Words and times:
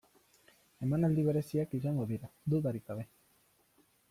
Emanaldi 0.87 1.25
bereziak 1.27 1.75
izango 1.81 2.09
dira, 2.13 2.31
dudarik 2.55 2.89
gabe. 2.93 3.07